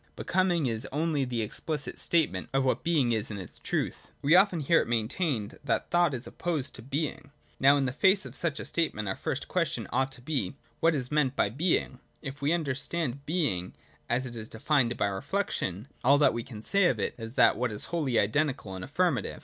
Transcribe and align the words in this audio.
Becoming 0.15 0.65
is 0.65 0.87
only 0.91 1.25
the 1.25 1.43
explicit 1.43 1.99
statement 1.99 2.49
of 2.55 2.65
what 2.65 2.83
Being 2.83 3.11
is 3.11 3.29
in 3.29 3.37
its 3.37 3.59
truth. 3.59 4.07
1 4.21 4.31
68 4.31 4.31
THE 4.31 4.31
DOCTRINE 4.31 4.31
OF 4.31 4.31
BEING. 4.31 4.33
[88. 4.33 4.35
We 4.35 4.41
often 4.41 4.59
hear 4.65 4.81
it 4.81 4.97
maintained 4.97 5.59
that 5.63 5.89
thought 5.91 6.13
is 6.15 6.25
opposed 6.25 6.73
to 6.73 6.81
being. 6.81 7.31
Now 7.59 7.77
in 7.77 7.85
the 7.85 7.91
face 7.91 8.25
of 8.25 8.35
such 8.35 8.59
a 8.59 8.65
statement, 8.65 9.07
our 9.07 9.15
first 9.15 9.47
ques 9.47 9.67
tion 9.67 9.87
ought 9.93 10.11
to 10.13 10.21
be, 10.21 10.55
what 10.79 10.95
is 10.95 11.11
meant 11.11 11.35
by 11.35 11.49
being. 11.51 11.99
If 12.23 12.41
we 12.41 12.51
under 12.51 12.73
stand 12.73 13.27
being 13.27 13.75
as 14.09 14.25
it 14.25 14.35
is 14.35 14.49
defined 14.49 14.97
by 14.97 15.05
reflection, 15.05 15.87
all 16.03 16.17
that 16.17 16.33
we 16.33 16.41
can 16.41 16.63
say 16.63 16.85
of 16.87 16.99
it 16.99 17.13
is 17.19 17.33
that 17.33 17.49
it 17.49 17.53
is 17.57 17.57
what 17.59 17.71
is 17.71 17.83
wholly 17.93 18.17
identical 18.17 18.73
and 18.73 18.83
affirmative. 18.83 19.39